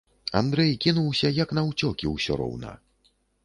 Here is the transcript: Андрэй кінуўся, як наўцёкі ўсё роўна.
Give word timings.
Андрэй 0.39 0.71
кінуўся, 0.85 1.31
як 1.43 1.55
наўцёкі 1.59 2.13
ўсё 2.17 2.41
роўна. 2.43 2.77